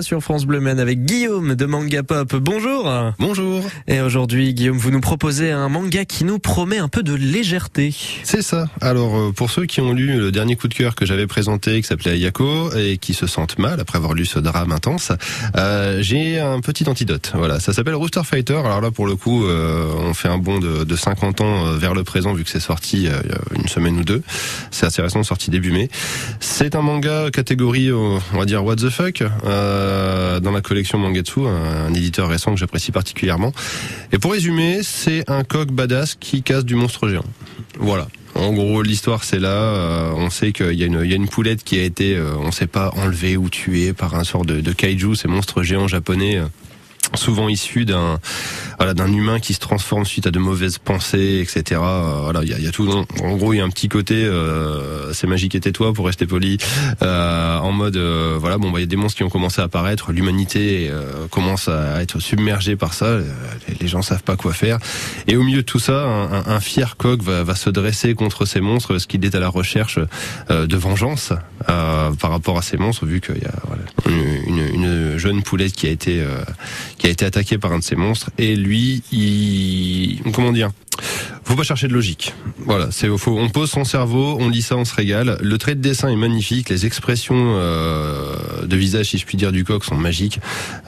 Sur 0.00 0.20
France 0.20 0.46
Bleu 0.46 0.58
Men 0.58 0.80
avec 0.80 1.04
Guillaume 1.04 1.54
de 1.54 1.64
Manga 1.64 2.02
Pop. 2.02 2.34
Bonjour. 2.34 2.92
Bonjour. 3.20 3.62
Et 3.86 4.00
aujourd'hui, 4.00 4.52
Guillaume, 4.52 4.78
vous 4.78 4.90
nous 4.90 5.00
proposez 5.00 5.52
un 5.52 5.68
manga 5.68 6.04
qui 6.04 6.24
nous 6.24 6.40
promet 6.40 6.78
un 6.78 6.88
peu 6.88 7.04
de 7.04 7.14
légèreté. 7.14 7.94
C'est 8.24 8.42
ça. 8.42 8.66
Alors, 8.80 9.16
euh, 9.16 9.30
pour 9.30 9.48
ceux 9.48 9.64
qui 9.64 9.80
ont 9.80 9.92
lu 9.92 10.18
le 10.18 10.32
dernier 10.32 10.56
coup 10.56 10.66
de 10.66 10.74
cœur 10.74 10.96
que 10.96 11.06
j'avais 11.06 11.28
présenté, 11.28 11.80
qui 11.80 11.86
s'appelait 11.86 12.10
Ayako, 12.10 12.74
et 12.74 12.98
qui 12.98 13.14
se 13.14 13.28
sentent 13.28 13.60
mal 13.60 13.78
après 13.78 13.98
avoir 13.98 14.14
lu 14.14 14.26
ce 14.26 14.40
drame 14.40 14.72
intense, 14.72 15.12
euh, 15.56 16.02
j'ai 16.02 16.40
un 16.40 16.60
petit 16.60 16.88
antidote. 16.88 17.30
Voilà, 17.36 17.60
ça 17.60 17.72
s'appelle 17.72 17.94
Rooster 17.94 18.22
Fighter. 18.24 18.56
Alors 18.56 18.80
là, 18.80 18.90
pour 18.90 19.06
le 19.06 19.14
coup, 19.14 19.46
euh, 19.46 19.88
on 20.00 20.14
fait 20.14 20.26
un 20.28 20.38
bond 20.38 20.58
de, 20.58 20.82
de 20.82 20.96
50 20.96 21.42
ans 21.42 21.64
euh, 21.64 21.76
vers 21.76 21.94
le 21.94 22.02
présent, 22.02 22.34
vu 22.34 22.42
que 22.42 22.50
c'est 22.50 22.58
sorti 22.58 22.96
il 22.96 23.04
y 23.04 23.08
a 23.08 23.22
une 23.54 23.68
semaine 23.68 23.96
ou 24.00 24.02
deux. 24.02 24.22
C'est 24.72 24.86
assez 24.86 25.00
récent, 25.00 25.22
sorti 25.22 25.52
début 25.52 25.70
mai. 25.70 25.88
C'est 26.40 26.74
un 26.74 26.82
manga 26.82 27.30
catégorie, 27.30 27.92
on 27.92 28.18
va 28.32 28.46
dire, 28.46 28.64
what 28.64 28.74
the 28.74 28.90
fuck. 28.90 29.22
Euh, 29.75 29.75
euh, 29.76 30.40
dans 30.40 30.52
la 30.52 30.60
collection 30.60 30.98
Mangetsu, 30.98 31.40
un, 31.46 31.92
éditeur 31.94 32.28
récent 32.28 32.52
que 32.52 32.58
j'apprécie 32.58 32.92
particulièrement. 32.92 33.52
Et 34.12 34.18
pour 34.18 34.32
résumer, 34.32 34.80
c'est 34.82 35.28
un 35.30 35.44
coq 35.44 35.70
badass 35.70 36.16
qui 36.18 36.42
casse 36.42 36.64
du 36.64 36.74
monstre 36.74 37.08
géant. 37.08 37.24
Voilà. 37.78 38.08
En 38.34 38.52
gros, 38.52 38.82
l'histoire 38.82 39.24
c'est 39.24 39.38
là. 39.38 39.48
Euh, 39.48 40.12
on 40.16 40.28
sait 40.28 40.52
qu'il 40.52 40.74
y, 40.74 40.82
a 40.82 40.86
une, 40.86 41.28
poulette 41.28 41.64
qui 41.64 41.78
a 41.78 41.82
été, 41.82 42.16
euh, 42.16 42.34
on 42.38 42.52
sait 42.52 42.66
pas, 42.66 42.92
enlevée 42.96 43.36
ou 43.36 43.48
tuée 43.48 43.92
par 43.92 44.14
un 44.14 44.24
sort 44.24 44.44
de, 44.44 44.60
de 44.60 44.72
kaiju, 44.72 45.14
ces 45.14 45.28
monstres 45.28 45.62
géants 45.62 45.88
japonais 45.88 46.40
souvent 47.14 47.48
issus 47.48 47.84
d'un 47.84 48.18
voilà 48.78 48.94
d'un 48.94 49.12
humain 49.12 49.40
qui 49.40 49.54
se 49.54 49.60
transforme 49.60 50.04
suite 50.04 50.26
à 50.26 50.30
de 50.30 50.38
mauvaises 50.38 50.78
pensées 50.78 51.40
etc 51.42 51.80
euh, 51.82 52.20
voilà 52.22 52.42
il 52.42 52.50
y 52.50 52.54
a, 52.54 52.58
y 52.58 52.66
a, 52.66 52.72
tout 52.72 52.88
en 53.22 53.36
gros 53.36 53.52
il 53.52 53.58
y 53.58 53.60
a 53.60 53.64
un 53.64 53.70
petit 53.70 53.88
côté 53.88 54.24
euh, 54.24 55.12
c'est 55.12 55.26
magique 55.26 55.54
et 55.54 55.60
tais-toi 55.60 55.92
pour 55.92 56.06
rester 56.06 56.26
poli 56.26 56.58
euh, 57.02 57.58
en 57.58 57.72
mode 57.72 57.96
euh, 57.96 58.36
voilà 58.38 58.58
bon 58.58 58.70
bah 58.70 58.78
il 58.78 58.82
y 58.82 58.84
a 58.84 58.86
des 58.86 58.96
monstres 58.96 59.16
qui 59.16 59.24
ont 59.24 59.28
commencé 59.28 59.60
à 59.60 59.64
apparaître 59.64 60.12
l'humanité 60.12 60.88
euh, 60.90 61.26
commence 61.30 61.68
à 61.68 62.02
être 62.02 62.20
submergée 62.20 62.76
par 62.76 62.94
ça 62.94 63.18
les, 63.68 63.74
les, 63.80 63.88
gens 63.88 64.02
savent 64.02 64.22
pas 64.22 64.36
quoi 64.36 64.52
faire. 64.52 64.78
Et 65.26 65.36
au 65.36 65.42
milieu 65.42 65.58
de 65.58 65.66
tout 65.66 65.78
ça 65.78 66.04
un, 66.04 66.32
un, 66.32 66.46
un 66.46 66.60
fier 66.60 66.96
coq 66.96 67.22
va, 67.22 67.42
va, 67.44 67.54
se 67.54 67.70
dresser 67.70 68.14
contre 68.14 68.44
ces 68.44 68.60
monstres 68.60 68.88
parce 68.88 69.06
qu'il 69.06 69.24
est 69.24 69.34
à 69.34 69.40
la 69.40 69.48
recherche 69.48 69.98
de 70.48 70.76
vengeance 70.76 71.32
par 71.66 72.30
rapport 72.30 72.58
à 72.58 72.62
ces 72.62 72.76
monstres 72.76 73.06
vu 73.06 73.20
qu'il 73.20 73.38
y 73.38 73.46
a 73.46 73.54
voilà, 73.66 73.82
une, 74.06 74.58
une, 74.58 74.74
une, 74.74 75.05
jeune 75.18 75.42
poulette 75.42 75.72
qui 75.72 75.86
a 75.86 75.90
été 75.90 76.22
qui 76.98 77.06
a 77.06 77.10
été 77.10 77.24
attaqué 77.24 77.58
par 77.58 77.72
un 77.72 77.78
de 77.78 77.84
ces 77.84 77.96
monstres 77.96 78.30
et 78.38 78.56
lui 78.56 79.02
il 79.12 80.20
comment 80.32 80.52
dire 80.52 80.70
faut 81.44 81.54
pas 81.54 81.62
chercher 81.62 81.86
de 81.86 81.92
logique. 81.92 82.34
Voilà, 82.58 82.88
c'est 82.90 83.08
faut 83.16 83.38
on 83.38 83.48
pose 83.48 83.70
son 83.70 83.84
cerveau, 83.84 84.36
on 84.40 84.48
lit 84.48 84.62
ça, 84.62 84.76
on 84.76 84.84
se 84.84 84.94
régale. 84.94 85.38
Le 85.40 85.58
trait 85.58 85.76
de 85.76 85.80
dessin 85.80 86.08
est 86.08 86.16
magnifique, 86.16 86.68
les 86.68 86.86
expressions 86.86 87.54
euh, 87.56 88.66
de 88.66 88.76
visage, 88.76 89.10
si 89.10 89.18
je 89.18 89.26
puis 89.26 89.36
dire, 89.36 89.52
du 89.52 89.62
coq 89.62 89.84
sont 89.84 89.96
magiques. 89.96 90.40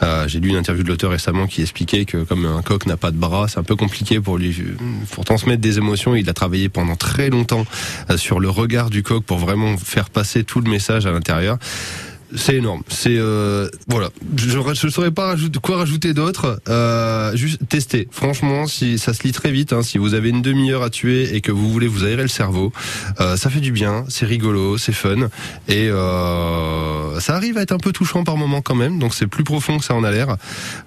Euh, 0.03 0.27
J'ai 0.27 0.41
lu 0.41 0.49
une 0.49 0.57
interview 0.57 0.83
de 0.83 0.89
l'auteur 0.89 1.13
récemment 1.13 1.47
qui 1.47 1.63
expliquait 1.63 2.05
que 2.07 2.25
comme 2.25 2.45
un 2.45 2.63
coq 2.63 2.87
n'a 2.87 2.97
pas 2.97 3.13
de 3.13 3.17
bras, 3.17 3.47
c'est 3.49 3.59
un 3.59 3.63
peu 3.63 3.77
compliqué 3.77 4.21
pour 4.21 4.39
lui 4.39 4.57
pour 5.13 5.25
transmettre 5.25 5.61
des 5.61 5.79
émotions. 5.79 6.17
Il 6.17 6.29
a 6.29 6.33
travaillé 6.35 6.69
pendant 6.69 6.97
très 6.97 7.31
longtemps 7.31 7.65
euh, 8.11 8.17
sur 8.17 8.41
le 8.41 8.49
regard 8.49 8.91
du 8.91 9.03
coq 9.05 9.23
pour 9.23 9.39
vraiment 9.39 9.77
faire 9.77 10.11
passer 10.11 10.43
tout 10.43 10.61
le 10.61 10.71
message 10.71 11.07
à 11.07 11.13
l'intérieur. 11.13 11.59
C'est 12.35 12.57
énorme. 12.57 12.83
C'est 12.89 13.17
euh, 13.17 13.69
voilà. 13.89 14.11
Je 14.37 14.59
ne 14.59 14.91
saurais 14.91 15.11
pas 15.11 15.29
rajouter, 15.29 15.59
quoi 15.61 15.79
rajouter 15.79 16.13
d'autre. 16.13 16.61
Euh, 16.69 17.35
juste 17.37 17.67
tester. 17.69 18.07
Franchement, 18.11 18.67
si 18.67 18.99
ça 18.99 19.15
se 19.15 19.23
lit 19.23 19.33
très 19.33 19.51
vite. 19.51 19.73
Hein, 19.73 19.83
si 19.83 19.99
vous 19.99 20.15
avez 20.15 20.29
une 20.29 20.43
demi-heure 20.43 20.83
à 20.83 20.91
tuer 20.91 21.35
et 21.35 21.41
que 21.41 21.53
vous 21.53 21.71
voulez 21.71 21.87
vous 21.87 22.05
aérer 22.05 22.23
le 22.23 22.29
cerveau, 22.29 22.73
euh, 23.21 23.37
ça 23.37 23.51
fait 23.51 23.61
du 23.61 23.73
bien. 23.73 24.05
C'est 24.09 24.27
rigolo, 24.27 24.79
c'est 24.79 24.93
fun 24.93 25.29
et 25.69 25.89
euh, 25.89 27.21
ça 27.21 27.35
arrive 27.35 27.59
à 27.59 27.63
être 27.63 27.73
un 27.73 27.79
peu 27.79 27.93
touchant 27.93 28.25
par 28.25 28.37
moment 28.37 28.61
quand 28.61 28.75
même. 28.75 28.99
Donc 28.99 29.15
c'est 29.15 29.27
plus 29.27 29.45
profond 29.45 29.79
que 29.79 29.85
ça 29.85 29.95
en 29.95 30.05
a 30.05 30.11
l'air. 30.11 30.37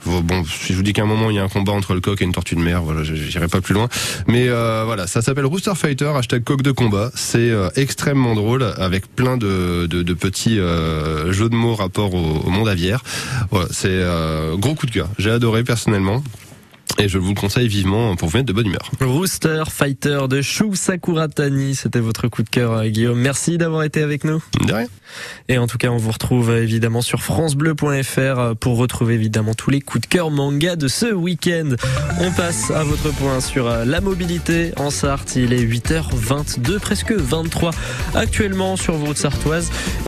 Bon, 0.06 0.44
si 0.46 0.74
je 0.74 0.78
vous 0.78 0.84
dis 0.84 0.94
qu'à 0.94 1.04
un 1.04 1.06
moment 1.06 1.30
il 1.30 1.36
y 1.36 1.40
a 1.40 1.44
un 1.44 1.50
combat 1.50 1.72
entre 1.74 1.94
le 1.94 2.02
coq 2.02 2.22
et 2.22 2.26
une 2.26 2.34
tortue 2.34 2.56
de 2.56 2.62
mer, 2.62 2.82
voilà, 2.82 3.04
j'irai 3.04 3.48
pas 3.48 3.62
plus 3.62 3.74
loin. 3.74 3.90
Mais 4.28 4.48
euh, 4.48 4.84
voilà, 4.86 5.08
ça 5.08 5.22
s'appelle 5.22 5.46
Rooster 5.46 5.74
Fighter. 5.76 6.12
Hashtag 6.16 6.44
coq 6.44 6.62
de 6.62 6.72
combat. 6.72 7.12
C'est 7.16 7.50
euh, 7.50 7.70
extrêmement 7.76 8.36
drôle 8.36 8.64
avec 8.78 9.14
plein 9.16 9.38
de, 9.38 9.88
de, 9.88 10.04
de 10.04 10.14
petits 10.14 10.60
jeu 11.32 11.50
de 11.50 11.56
mots 11.56 11.76
rapport 11.76 12.14
au, 12.14 12.42
au 12.46 12.50
monde 12.50 12.68
aviaire. 12.68 13.04
Voilà, 13.52 13.68
c'est 13.72 13.90
euh, 13.90 14.56
gros 14.58 14.76
coup 14.76 14.86
de 14.86 14.92
cœur. 14.92 15.10
J'ai 15.18 15.32
adoré 15.32 15.64
personnellement. 15.64 16.24
Et 17.00 17.08
je 17.08 17.18
vous 17.18 17.30
le 17.30 17.36
conseille 17.36 17.68
vivement 17.68 18.16
pour 18.16 18.30
vous 18.30 18.38
mettre 18.38 18.48
de 18.48 18.54
bonne 18.54 18.68
humeur. 18.68 18.92
Rooster 19.00 19.64
Fighter 19.70 20.20
de 20.30 20.42
Shu 20.42 20.76
Sakuratani, 20.76 21.74
c'était 21.76 22.00
votre 22.00 22.28
coup 22.28 22.44
de 22.44 22.50
cœur, 22.50 22.86
Guillaume. 22.86 23.20
Merci 23.20 23.58
d'avoir 23.58 23.84
été 23.84 24.02
avec 24.02 24.24
nous. 24.24 24.44
De 24.68 24.74
rien. 24.74 24.88
Et 25.48 25.58
en 25.58 25.68
tout 25.68 25.78
cas, 25.78 25.90
on 25.90 25.98
vous 25.98 26.12
retrouve 26.12 26.52
évidemment 26.52 27.02
sur 27.02 27.22
francebleu.fr 27.22 28.56
pour 28.60 28.78
retrouver 28.78 29.16
évidemment 29.16 29.54
tous 29.54 29.70
les 29.70 29.82
coups 29.82 30.02
de 30.02 30.08
cœur 30.08 30.32
manga 30.32 30.76
de 30.76 30.88
ce 30.88 31.12
week-end. 31.12 31.70
On 32.20 32.32
passe 32.32 32.72
à 32.72 32.84
votre 32.84 33.12
point 33.16 33.42
sur 33.42 33.68
la 33.68 34.02
mobilité 34.02 34.72
en 34.78 34.90
Sarthe. 34.90 35.36
Il 35.36 35.54
est 35.54 35.64
8h22, 35.64 36.80
presque 36.80 37.14
23 37.14 37.72
actuellement 38.16 38.76
sur 38.76 38.96
votre 38.96 39.20
Sartoise. 39.20 39.72